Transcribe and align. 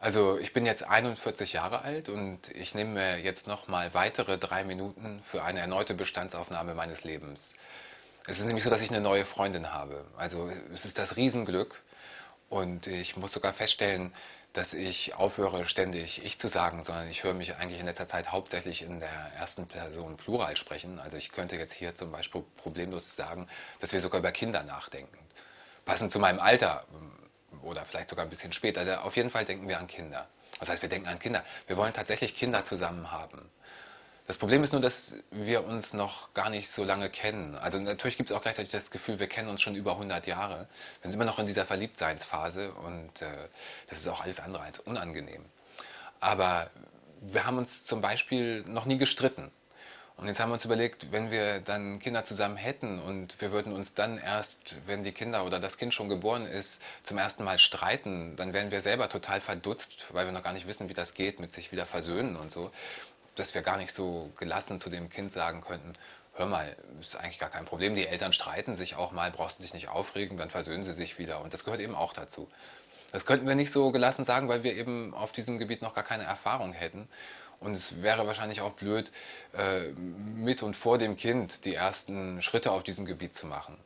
Also 0.00 0.38
ich 0.38 0.54
bin 0.54 0.64
jetzt 0.64 0.82
41 0.82 1.52
Jahre 1.52 1.82
alt 1.82 2.08
und 2.08 2.48
ich 2.54 2.74
nehme 2.74 2.92
mir 2.92 3.18
jetzt 3.18 3.46
noch 3.46 3.68
mal 3.68 3.92
weitere 3.92 4.38
drei 4.38 4.64
Minuten 4.64 5.22
für 5.30 5.44
eine 5.44 5.60
erneute 5.60 5.92
Bestandsaufnahme 5.92 6.74
meines 6.74 7.04
Lebens. 7.04 7.54
Es 8.26 8.38
ist 8.38 8.46
nämlich 8.46 8.64
so, 8.64 8.70
dass 8.70 8.80
ich 8.80 8.88
eine 8.88 9.02
neue 9.02 9.26
Freundin 9.26 9.70
habe. 9.74 10.06
Also 10.16 10.50
es 10.72 10.86
ist 10.86 10.96
das 10.96 11.16
Riesenglück 11.16 11.82
und 12.48 12.86
ich 12.86 13.18
muss 13.18 13.32
sogar 13.32 13.52
feststellen, 13.52 14.14
dass 14.54 14.72
ich 14.72 15.14
aufhöre, 15.14 15.66
ständig 15.66 16.24
ich 16.24 16.38
zu 16.38 16.48
sagen, 16.48 16.82
sondern 16.82 17.10
ich 17.10 17.22
höre 17.22 17.34
mich 17.34 17.56
eigentlich 17.56 17.78
in 17.78 17.86
letzter 17.86 18.08
Zeit 18.08 18.32
hauptsächlich 18.32 18.80
in 18.80 19.00
der 19.00 19.32
ersten 19.38 19.68
Person 19.68 20.16
Plural 20.16 20.56
sprechen. 20.56 20.98
Also 20.98 21.18
ich 21.18 21.30
könnte 21.30 21.56
jetzt 21.56 21.74
hier 21.74 21.94
zum 21.94 22.10
Beispiel 22.10 22.42
problemlos 22.56 23.16
sagen, 23.16 23.48
dass 23.80 23.92
wir 23.92 24.00
sogar 24.00 24.20
über 24.20 24.32
Kinder 24.32 24.62
nachdenken. 24.62 25.18
Passend 25.84 26.10
zu 26.10 26.18
meinem 26.18 26.40
Alter 26.40 26.84
oder 27.62 27.84
vielleicht 27.84 28.08
sogar 28.08 28.24
ein 28.24 28.30
bisschen 28.30 28.52
später. 28.52 28.80
Also 28.80 28.92
auf 28.94 29.16
jeden 29.16 29.30
Fall 29.30 29.44
denken 29.44 29.68
wir 29.68 29.78
an 29.78 29.86
Kinder. 29.86 30.26
Das 30.58 30.68
heißt, 30.68 30.82
wir 30.82 30.88
denken 30.88 31.08
an 31.08 31.18
Kinder. 31.18 31.44
Wir 31.66 31.76
wollen 31.76 31.92
tatsächlich 31.92 32.34
Kinder 32.34 32.64
zusammen 32.64 33.10
haben. 33.10 33.50
Das 34.26 34.38
Problem 34.38 34.62
ist 34.62 34.72
nur, 34.72 34.80
dass 34.80 35.16
wir 35.32 35.64
uns 35.64 35.92
noch 35.92 36.32
gar 36.34 36.50
nicht 36.50 36.70
so 36.70 36.84
lange 36.84 37.10
kennen. 37.10 37.56
Also 37.56 37.80
natürlich 37.80 38.16
gibt 38.16 38.30
es 38.30 38.36
auch 38.36 38.42
gleichzeitig 38.42 38.70
das 38.70 38.90
Gefühl, 38.90 39.18
wir 39.18 39.26
kennen 39.26 39.48
uns 39.48 39.60
schon 39.60 39.74
über 39.74 39.92
100 39.92 40.24
Jahre. 40.28 40.68
Wir 41.02 41.10
sind 41.10 41.14
immer 41.14 41.24
noch 41.24 41.40
in 41.40 41.46
dieser 41.46 41.66
Verliebtseinsphase 41.66 42.72
und 42.72 43.22
äh, 43.22 43.48
das 43.88 43.98
ist 43.98 44.06
auch 44.06 44.20
alles 44.20 44.38
andere 44.38 44.62
als 44.62 44.78
unangenehm. 44.78 45.44
Aber 46.20 46.70
wir 47.22 47.44
haben 47.44 47.58
uns 47.58 47.84
zum 47.86 48.00
Beispiel 48.00 48.62
noch 48.68 48.84
nie 48.84 48.98
gestritten. 48.98 49.50
Und 50.20 50.26
jetzt 50.26 50.38
haben 50.38 50.50
wir 50.50 50.54
uns 50.54 50.66
überlegt, 50.66 51.12
wenn 51.12 51.30
wir 51.30 51.60
dann 51.60 51.98
Kinder 51.98 52.26
zusammen 52.26 52.58
hätten 52.58 53.00
und 53.00 53.40
wir 53.40 53.52
würden 53.52 53.72
uns 53.72 53.94
dann 53.94 54.18
erst, 54.18 54.58
wenn 54.84 55.02
die 55.02 55.12
Kinder 55.12 55.46
oder 55.46 55.60
das 55.60 55.78
Kind 55.78 55.94
schon 55.94 56.10
geboren 56.10 56.44
ist, 56.44 56.78
zum 57.04 57.16
ersten 57.16 57.42
Mal 57.42 57.58
streiten, 57.58 58.36
dann 58.36 58.52
wären 58.52 58.70
wir 58.70 58.82
selber 58.82 59.08
total 59.08 59.40
verdutzt, 59.40 59.88
weil 60.10 60.26
wir 60.26 60.32
noch 60.32 60.42
gar 60.42 60.52
nicht 60.52 60.66
wissen, 60.66 60.90
wie 60.90 60.94
das 60.94 61.14
geht, 61.14 61.40
mit 61.40 61.54
sich 61.54 61.72
wieder 61.72 61.86
versöhnen 61.86 62.36
und 62.36 62.50
so, 62.50 62.70
dass 63.34 63.54
wir 63.54 63.62
gar 63.62 63.78
nicht 63.78 63.94
so 63.94 64.30
gelassen 64.38 64.78
zu 64.78 64.90
dem 64.90 65.08
Kind 65.08 65.32
sagen 65.32 65.62
könnten, 65.62 65.94
hör 66.34 66.44
mal, 66.44 66.76
ist 67.00 67.16
eigentlich 67.16 67.38
gar 67.38 67.50
kein 67.50 67.64
Problem, 67.64 67.94
die 67.94 68.06
Eltern 68.06 68.34
streiten 68.34 68.76
sich 68.76 68.96
auch 68.96 69.12
mal, 69.12 69.30
brauchst 69.30 69.58
du 69.58 69.62
dich 69.62 69.72
nicht 69.72 69.88
aufregen, 69.88 70.36
dann 70.36 70.50
versöhnen 70.50 70.84
sie 70.84 70.92
sich 70.92 71.18
wieder 71.18 71.40
und 71.40 71.54
das 71.54 71.64
gehört 71.64 71.80
eben 71.80 71.94
auch 71.94 72.12
dazu. 72.12 72.46
Das 73.12 73.24
könnten 73.24 73.48
wir 73.48 73.54
nicht 73.54 73.72
so 73.72 73.90
gelassen 73.90 74.26
sagen, 74.26 74.48
weil 74.50 74.64
wir 74.64 74.74
eben 74.74 75.14
auf 75.14 75.32
diesem 75.32 75.58
Gebiet 75.58 75.80
noch 75.80 75.94
gar 75.94 76.04
keine 76.04 76.24
Erfahrung 76.24 76.74
hätten. 76.74 77.08
Und 77.60 77.74
es 77.74 78.02
wäre 78.02 78.26
wahrscheinlich 78.26 78.62
auch 78.62 78.72
blöd, 78.72 79.12
äh, 79.52 79.90
mit 79.92 80.62
und 80.62 80.76
vor 80.76 80.96
dem 80.98 81.16
Kind 81.16 81.64
die 81.64 81.74
ersten 81.74 82.42
Schritte 82.42 82.72
auf 82.72 82.82
diesem 82.82 83.04
Gebiet 83.04 83.34
zu 83.34 83.46
machen. 83.46 83.76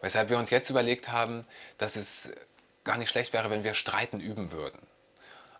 Weshalb 0.00 0.30
wir 0.30 0.38
uns 0.38 0.50
jetzt 0.50 0.70
überlegt 0.70 1.08
haben, 1.08 1.46
dass 1.78 1.94
es 1.94 2.32
gar 2.84 2.96
nicht 2.96 3.10
schlecht 3.10 3.32
wäre, 3.32 3.50
wenn 3.50 3.64
wir 3.64 3.74
Streiten 3.74 4.20
üben 4.20 4.50
würden. 4.50 4.80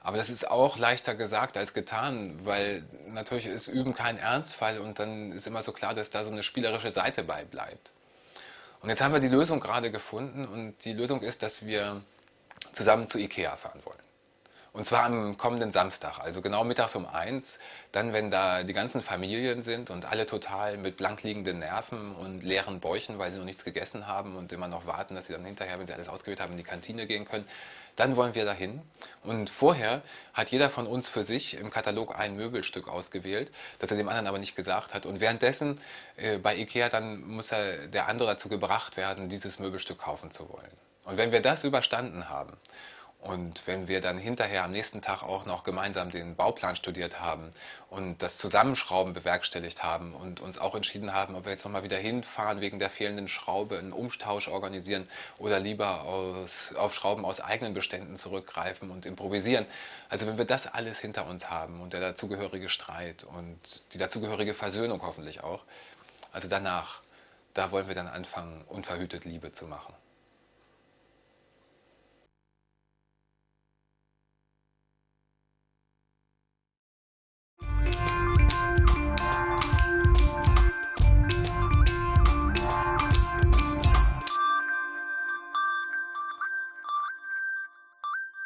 Aber 0.00 0.16
das 0.16 0.30
ist 0.30 0.48
auch 0.48 0.78
leichter 0.78 1.14
gesagt 1.14 1.56
als 1.56 1.74
getan, 1.74 2.40
weil 2.44 2.84
natürlich 3.06 3.46
ist 3.46 3.68
Üben 3.68 3.94
kein 3.94 4.18
Ernstfall 4.18 4.80
und 4.80 4.98
dann 4.98 5.30
ist 5.30 5.46
immer 5.46 5.62
so 5.62 5.70
klar, 5.70 5.94
dass 5.94 6.10
da 6.10 6.24
so 6.24 6.30
eine 6.30 6.42
spielerische 6.42 6.90
Seite 6.90 7.22
bei 7.22 7.44
bleibt. 7.44 7.92
Und 8.80 8.88
jetzt 8.88 9.00
haben 9.00 9.12
wir 9.12 9.20
die 9.20 9.28
Lösung 9.28 9.60
gerade 9.60 9.92
gefunden 9.92 10.48
und 10.48 10.74
die 10.84 10.92
Lösung 10.92 11.22
ist, 11.22 11.40
dass 11.42 11.64
wir 11.64 12.02
zusammen 12.72 13.06
zu 13.08 13.18
Ikea 13.18 13.56
fahren 13.56 13.80
wollen. 13.84 14.01
Und 14.74 14.86
zwar 14.86 15.04
am 15.04 15.36
kommenden 15.36 15.70
Samstag, 15.70 16.18
also 16.18 16.40
genau 16.40 16.64
mittags 16.64 16.96
um 16.96 17.06
eins, 17.06 17.58
dann 17.92 18.14
wenn 18.14 18.30
da 18.30 18.62
die 18.62 18.72
ganzen 18.72 19.02
Familien 19.02 19.62
sind 19.62 19.90
und 19.90 20.06
alle 20.06 20.24
total 20.24 20.78
mit 20.78 20.96
blank 20.96 21.22
liegenden 21.22 21.58
Nerven 21.58 22.16
und 22.16 22.42
leeren 22.42 22.80
Bäuchen, 22.80 23.18
weil 23.18 23.32
sie 23.32 23.38
noch 23.38 23.44
nichts 23.44 23.64
gegessen 23.64 24.06
haben 24.06 24.34
und 24.34 24.50
immer 24.50 24.68
noch 24.68 24.86
warten, 24.86 25.14
dass 25.14 25.26
sie 25.26 25.34
dann 25.34 25.44
hinterher, 25.44 25.78
wenn 25.78 25.86
sie 25.86 25.92
alles 25.92 26.08
ausgewählt 26.08 26.40
haben, 26.40 26.52
in 26.52 26.56
die 26.56 26.64
Kantine 26.64 27.06
gehen 27.06 27.26
können. 27.26 27.46
Dann 27.96 28.16
wollen 28.16 28.34
wir 28.34 28.46
dahin. 28.46 28.80
Und 29.22 29.50
vorher 29.50 30.00
hat 30.32 30.48
jeder 30.48 30.70
von 30.70 30.86
uns 30.86 31.06
für 31.10 31.24
sich 31.24 31.52
im 31.52 31.68
Katalog 31.68 32.18
ein 32.18 32.34
Möbelstück 32.34 32.88
ausgewählt, 32.88 33.52
das 33.78 33.90
er 33.90 33.98
dem 33.98 34.08
anderen 34.08 34.26
aber 34.26 34.38
nicht 34.38 34.56
gesagt 34.56 34.94
hat. 34.94 35.04
Und 35.04 35.20
währenddessen 35.20 35.78
äh, 36.16 36.38
bei 36.38 36.56
Ikea, 36.56 36.88
dann 36.88 37.20
muss 37.20 37.52
er 37.52 37.88
der 37.88 38.08
andere 38.08 38.30
dazu 38.30 38.48
gebracht 38.48 38.96
werden, 38.96 39.28
dieses 39.28 39.58
Möbelstück 39.58 39.98
kaufen 39.98 40.30
zu 40.30 40.48
wollen. 40.48 40.72
Und 41.04 41.18
wenn 41.18 41.30
wir 41.30 41.42
das 41.42 41.62
überstanden 41.62 42.30
haben 42.30 42.56
und 43.22 43.64
wenn 43.68 43.86
wir 43.86 44.00
dann 44.00 44.18
hinterher 44.18 44.64
am 44.64 44.72
nächsten 44.72 45.00
Tag 45.00 45.22
auch 45.22 45.46
noch 45.46 45.62
gemeinsam 45.62 46.10
den 46.10 46.34
Bauplan 46.34 46.74
studiert 46.74 47.20
haben 47.20 47.52
und 47.88 48.20
das 48.20 48.36
Zusammenschrauben 48.36 49.14
bewerkstelligt 49.14 49.84
haben 49.84 50.12
und 50.16 50.40
uns 50.40 50.58
auch 50.58 50.74
entschieden 50.74 51.12
haben, 51.12 51.36
ob 51.36 51.44
wir 51.44 51.52
jetzt 51.52 51.64
nochmal 51.64 51.84
wieder 51.84 51.98
hinfahren 51.98 52.60
wegen 52.60 52.80
der 52.80 52.90
fehlenden 52.90 53.28
Schraube, 53.28 53.78
einen 53.78 53.92
Umtausch 53.92 54.48
organisieren 54.48 55.08
oder 55.38 55.60
lieber 55.60 56.02
aus, 56.02 56.74
auf 56.74 56.94
Schrauben 56.94 57.24
aus 57.24 57.38
eigenen 57.38 57.74
Beständen 57.74 58.16
zurückgreifen 58.16 58.90
und 58.90 59.06
improvisieren. 59.06 59.66
Also 60.08 60.26
wenn 60.26 60.36
wir 60.36 60.44
das 60.44 60.66
alles 60.66 60.98
hinter 60.98 61.24
uns 61.28 61.48
haben 61.48 61.80
und 61.80 61.92
der 61.92 62.00
dazugehörige 62.00 62.68
Streit 62.68 63.22
und 63.22 63.60
die 63.92 63.98
dazugehörige 63.98 64.54
Versöhnung 64.54 65.00
hoffentlich 65.00 65.44
auch, 65.44 65.62
also 66.32 66.48
danach, 66.48 67.02
da 67.54 67.70
wollen 67.70 67.86
wir 67.86 67.94
dann 67.94 68.08
anfangen, 68.08 68.64
unverhütet 68.68 69.24
Liebe 69.24 69.52
zu 69.52 69.66
machen. 69.66 69.94